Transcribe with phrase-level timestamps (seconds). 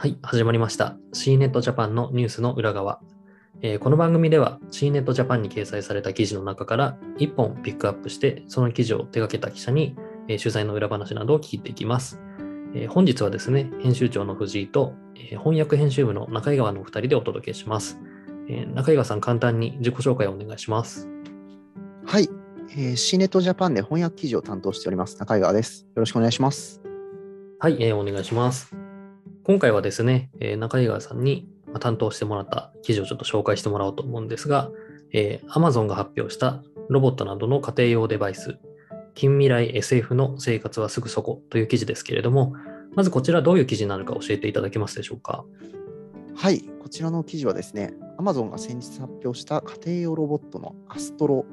[0.00, 0.96] はい、始まりました。
[1.12, 3.00] CNET Japan のニュースの裏側。
[3.62, 9.96] えーこの番組では CNET Japan に掲載された記事の中から1本ピックアップして、その記事を手掛けた記者に、
[10.28, 12.20] えー取材の裏話などを聞いていきます。
[12.76, 17.98] えー本日はですね、編集長の藤井と、えー翻訳編集部の中井川のお二人でお届けします。
[18.48, 21.08] えー中井川さん、簡単に自己紹介をお願いします。
[22.06, 22.28] はい、
[22.70, 25.88] えー、CNET Japan で翻訳記事を担当しております中井川です。
[25.96, 26.80] よろしくお願いします。
[27.58, 28.77] はい、えーお願いします。
[29.48, 31.48] 今回はですね、え中井川さんに
[31.80, 34.70] 担当してもらった記事をちょっと紹介してもらおうと思うんですが、
[35.14, 38.58] えー Amazon が発表したロボットなどの家庭用デバイス、
[39.14, 42.52] 近未来 SF の生活はすぐそこという記事ですけれども、
[42.94, 45.46] まずこちらどういう記事なのか教えていただけますでしょうか？
[46.36, 51.46] はい、こちらの記事はですね、Amazon が先日発表した家庭用ロボットのアストロ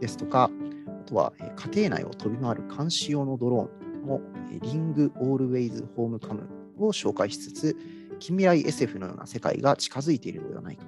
[0.00, 0.50] ですとか、
[0.88, 1.32] あとは
[1.72, 4.20] 家庭内を飛び回る監視用のドローンの
[4.60, 7.76] リング・オールウェイズ・ホームカムを紹介しつつ、
[8.18, 10.84] 近未来 SF のような世界が近づいているのではないか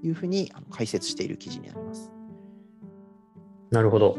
[0.00, 2.12] というふうに解説している記事になります。
[3.70, 4.18] なるほど。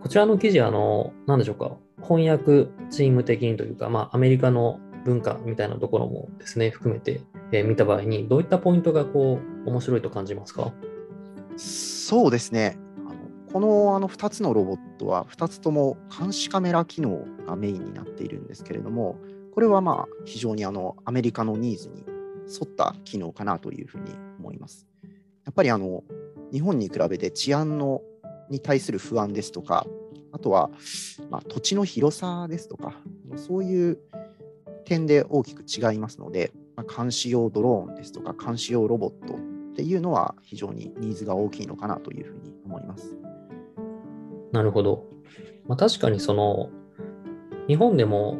[0.00, 7.20] こちらの記事は、あの、なんでしょうか、翻訳チーム的にというか、まあ、アメリカの文化みたいなところもですね、含めて、
[7.52, 10.72] えー見た場合に、どういったポイントがこう、面白いと感じますか？
[11.56, 12.78] そうですね。
[13.06, 19.18] あのこのあの2つのロボットは2つとも監視カメラ機能がメインになっているんですけれども、
[19.52, 22.04] これはまあ非常にあのアメリカのニーズに
[22.48, 24.86] 沿った機能かなというふうに思います。
[25.44, 26.04] やっぱりあの
[26.52, 28.02] 日本に比べて治安の
[28.50, 29.86] に対する不安ですとか、
[30.32, 30.70] あとは、
[31.30, 32.94] まあ、土地の広さですとか、
[33.36, 33.98] そういう
[34.84, 39.38] 点で大きく違いますので、まあ、監視用ドローンですとか、監視用ロボットっ
[39.74, 43.16] ていうのは非常にニーズが大きいのかなというふうに思います。
[44.52, 45.06] なるほど。
[45.66, 46.68] まあ、確かにその、
[47.68, 48.38] 日本でも、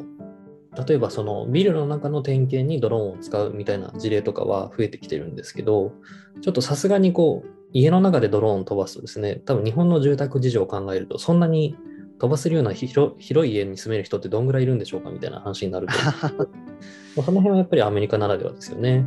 [0.75, 5.93] 例えばそのビルの中の点検にドローンを使うみたいな事例とかは増えてきてるんですけど、
[6.41, 11.77] ちょっとさすがにこう、家の中でドローン飛ばすとですね、多分日本の住宅事情を考えると、そんなに
[12.19, 15.93] 飛ばせるような広広い家に住める人ってどんぐらいいるんでしょうかみたいな話になると。
[17.17, 19.05] まあその辺はやっぱりアメリカならではですよね。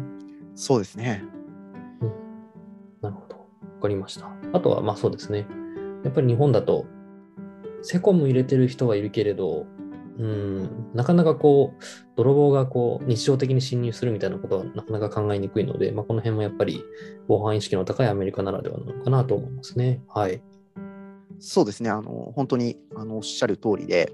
[0.54, 1.24] そうですね。
[3.02, 3.36] なるほど。
[3.36, 3.42] わ
[3.82, 4.30] かりました。
[4.54, 5.48] あとは、まあそうですね。
[6.04, 6.86] やっぱり日本だと、
[7.82, 9.66] セコム入れてる人はいるけれど、
[10.18, 11.84] うん、なかなかこう、
[12.16, 16.84] 泥棒がこう、日常的に侵入するみたいなことはなかなか考えにくいので、まあこの辺もやっぱり
[17.28, 20.02] 防犯意識の高いアメリカならではなのかなと思いますね。
[20.08, 20.42] はい。
[21.40, 21.90] そうですね。
[21.90, 24.14] あの本当にあのおっしゃる通りで、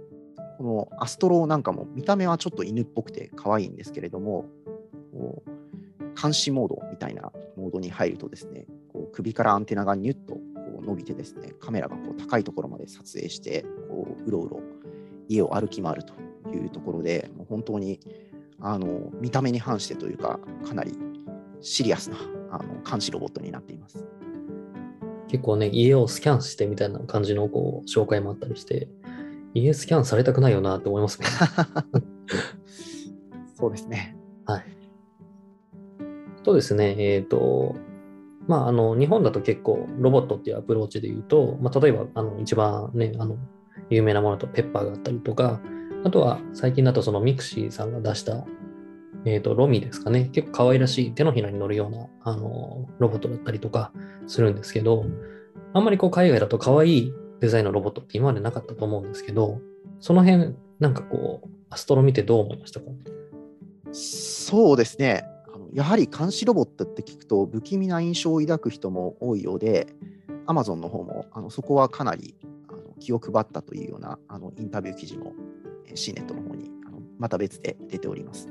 [0.58, 4.46] このアストロなんかも見た目はちょっと犬っぽくて可愛いんですけれども、
[5.14, 10.42] こう監視モードみたいなモードに入るとですね、こう首からアンテナがニュッとこ
[10.82, 14.60] う伸びてですね、カメラがこう高いところまで撮影して、こううろうろ
[15.32, 16.14] 家を歩き回ると
[16.50, 18.00] いうところで、もう本当に
[18.60, 20.98] あの見た目に反してというか、かなり
[21.62, 22.18] シリアスな
[22.52, 24.06] あの監視ロボットになっています。
[25.28, 28.90] 結構ね、家をスキャンしてみたいな感じのこう紹介もあったりして、
[29.54, 31.28] 家スキャンされたくないよなって思いますね。
[33.56, 34.18] そうですね。
[34.46, 34.66] はい。
[36.44, 37.76] とですね、えっ、と、
[38.48, 43.38] まあ、あの、日本だと結構ロボットっていうアプローチで言うと、まあ、例えば、あの、一番ね、あの、
[43.90, 45.62] 有名なものとペッパーがあったりとか、
[46.04, 48.46] あとは最近だとそのミクシーさんが出した、
[49.26, 53.92] えっ、と、ロミですかね、結構可愛らしい手のひらに乗るような、あの、ロボットだったりとか
[54.28, 55.06] するんですけど、
[55.74, 59.60] あんまりこう海外だと可愛いデザインのロボットって今までなかったと思うんですけど、
[60.00, 62.88] その辺、なんかこう、アストロ見てどう思いましたか？
[63.92, 65.24] そうですね。
[65.74, 69.88] やはり監視ロボットって聞くと不気味な印象を抱く人も多いようで、
[70.48, 72.36] Amazon の方もあのそこはかなり
[73.02, 75.34] 気を配ったというようなあのインタビュー記事も
[75.88, 78.48] えー CNET の方にあのまた別で出ております。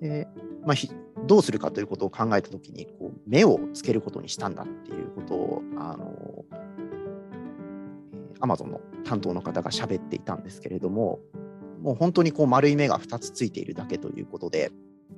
[0.00, 0.26] で
[0.66, 0.90] まあ、ひ
[1.26, 6.74] どうするかということを考えたときにこう目をつけることにしたんだっていうことをあの、えー
[8.44, 11.20] Amazon の担当の方が喋っていたんですけれども、
[11.80, 14.70] もう本当にこう丸い目が2つついているだけということで、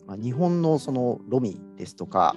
[0.06, 2.37] まあ、日本のそのロミですとか、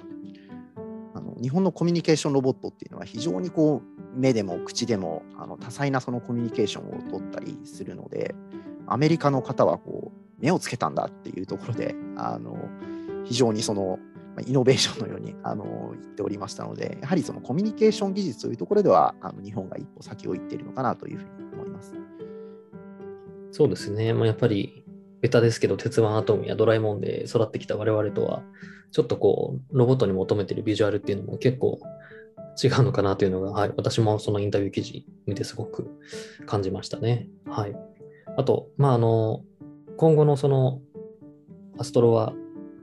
[1.14, 8.34] あの日本のコミュニケーションロボットっていうのは非常にこう目でも口でもあの多彩なそのコミュニケーションを取ったりするので、
[8.86, 12.56] アメリカの方はこう目をつけたんだっていうところで、あの
[13.24, 13.98] 非常にその
[14.46, 21.94] イノベーションのようにあの言っておりましたので、やはりそのコミュニケーション技術というところでは、あの日本が一歩先を行っているのかなというふうに思います。
[23.52, 24.12] そうですね。
[24.12, 24.84] まあ、やっぱり、
[25.20, 28.42] ベタですけど、鉄腕アトムやドラえもんで育ってきた我々とは、
[28.92, 31.80] ちょっとこう、ロボットに求めてるビジュアルっていうのも結構
[32.62, 35.90] 違うのかなというのが、はい、私もそのインタビュー記事見てすごく
[36.46, 37.28] 感じましたね。
[37.46, 37.76] はい。
[38.36, 39.42] あと、まあ、あの、
[39.96, 40.80] 今後のその、
[41.78, 42.32] アストロは、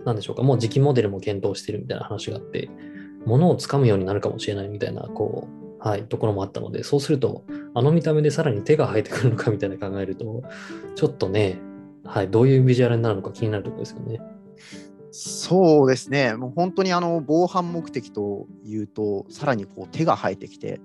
[0.06, 2.70] 何でしょうか、もう次期モデルも検討してるみたいな話があって、
[3.26, 7.44] 物をつかむようになるかもしれないみたいな、こう、はい、ところもあったので、そうすると、
[7.74, 10.44] あの見た目でさらに手が生えてくるのかみたいな考えると、
[10.96, 11.60] ちょっとね、
[12.04, 14.20] はい、どういうビジュアルになるのか気になるところですよね。
[15.20, 20.80] そうですね、もう本当にあの防犯目的というと、さらにこう手が生えてきて、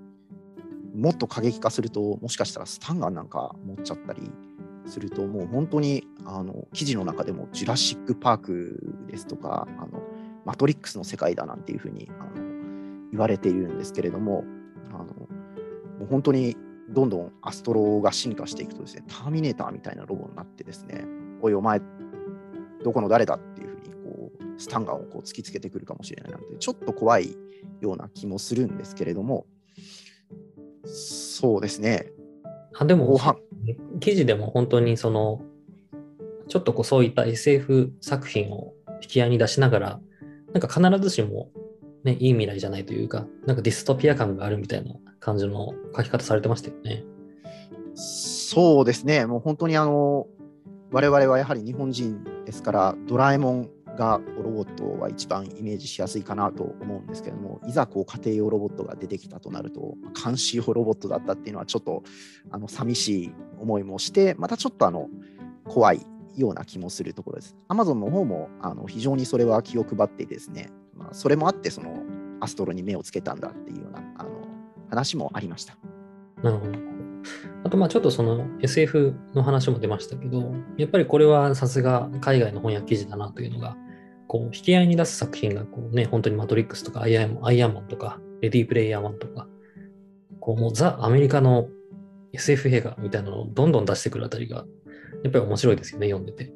[0.94, 4.22] もっと過激化すると、もしかしたらスタンガンなんか持っちゃったり
[4.86, 10.02] すると、もう本当にあの記事の中でも、ジュラシック・パークですとか、あの
[10.46, 12.30] マトリックスの世界だなんていうふうにあの
[13.10, 14.44] 言われているんですけれども、
[14.88, 15.28] あのも
[16.04, 16.56] う本当に
[16.88, 21.04] どんどんアストロが進化していくとですね、ターミネーターみたいなロボになってですね、
[21.42, 21.82] おい、お前、
[22.82, 23.61] どこの誰だって
[24.58, 27.36] スタンガンをこう突きつけてくるかもしれないので、ちょっと怖い
[27.80, 29.46] ような気もするんですけれども、
[30.84, 32.10] そうですね。
[32.74, 33.18] あでも、
[34.00, 35.42] 記事でも本当にその、
[36.48, 40.00] ちょっとこうそういった SF 作品を引き合いに出しながら、
[40.52, 41.50] なんか必ずしも、
[42.04, 47.04] ね、いい未来じゃないというか、なんかディストピア感があるみたいな感じの書き方されてましたよね。
[47.94, 50.26] そうですね、もう本当にあの、
[50.90, 62.02] 我々はやはり日本人ですから、ドラえもんがロボットは一番イメージしやすいかなと思うんですけども、いざこう家庭用ロボットが出てきたとなると、監視用ロボットだったっていうのはちょっと
[62.50, 65.08] あの寂しい思いもして、またちょっとあの
[65.64, 66.06] 怖い
[66.36, 67.56] ような気もするところです。
[67.68, 72.02] アマゾンの方もあの非常にそれは気を配ってですね、まあ、それもあってその
[72.40, 74.30] アストロに目をつけたんだっていうようなあの
[74.88, 75.76] 話もありました。
[76.42, 76.91] なるほど。
[77.72, 83.76] とまあちょっとその SF の話も出ましたけど、やっぱりこれはさすが海外の翻訳記事だなというのが、
[84.28, 89.48] こう引き合いに出す作品がこうね、本当にマトリックスとかアイアンアイアンマンとか、レディープレイヤー1とか、
[90.40, 91.68] こうもうザ・アメリカの
[92.32, 94.66] SF 映画みたいなのをどんどん出してくるあたりが、
[95.24, 96.52] やっぱり面白いですよね、読んでて。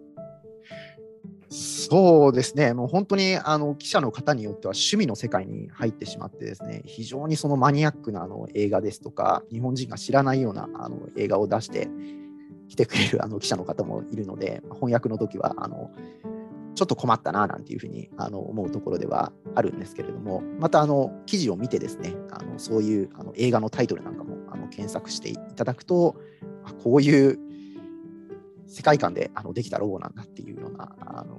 [1.49, 11.89] そうですね、もう本当にあの記者の方によっては趣味の世界に入ってしまってですね、非常にそのマニアックなあの映画ですとか、日本人が知らないようなあの映画を出して
[12.69, 15.91] きてくれるあの記者の方もいるので、翻訳の時はあの
[16.75, 26.17] ちょっと困ったななんていうふうにあの思うところではあるんですけれども、またあの記事を見てですね、あのそういうあの映画のタイトルなんかもあの検索していただくと、
[26.83, 27.39] こういう
[28.67, 31.37] 世界観であのできたロゴなんだっていうようなあの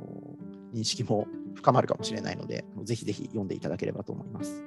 [0.73, 4.63] 認識も深まるかもしれないので、ぜひぜひ読んでいただければと思います。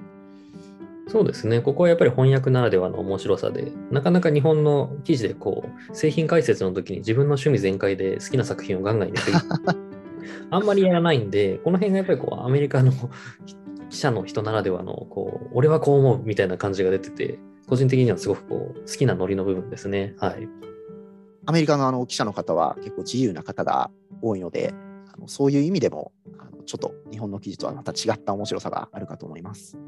[1.11, 1.61] そうですね。
[1.61, 9.33] ここはやっぱり翻訳ならではの面白さで、なかなか日本の記事でこう、製品解説の時に自分の趣味全開で好きな作品をガンガン入れて
[10.51, 12.93] あんまりやらないんで、この辺がやっぱりこう、アメリカの
[13.91, 20.15] 記者の人ならではの、こう、俺はこう思うみたいな感じが出てて、個人的にはすごくこう、好きなノリの部分ですね。
[20.19, 20.49] はい。
[21.47, 23.91] アメリカのあの記者の方は結構自由な方が
[24.23, 24.75] 多いので、
[25.13, 26.13] あのそういう意味でも
[26.67, 29.79] ちょっと日本の記事とはまた違った面白さがあるかと思います。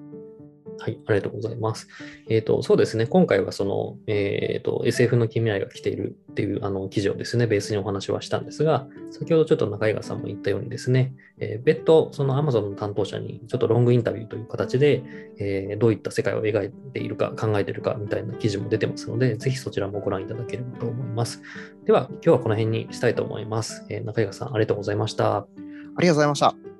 [0.78, 1.88] はい、ありがとうございます。
[2.28, 15.02] えっ、ー、と、そうですね、今回はその、えっ、ー、と、SF の近未来が来ているっていうあの記事をですね、ベースにお話はしたんですが、先ほどちょっと中井川さんも言ったようにですね、えー、別途、その Amazon の担当者にちょっとロングインタビューという形で、
[15.38, 21.42] え、どういった世界を描いているか、考えているかみたいな記事も出てますので、ぜひそちらもご覧いただければと思います。
[21.84, 23.84] では、今日はこの辺にしたいと思います。
[23.88, 25.36] え、中井川さん、ありがとうございました。
[25.36, 25.46] あ
[26.00, 26.71] りがとうございました。